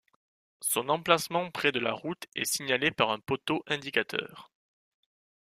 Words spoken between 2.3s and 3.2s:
est signalé par un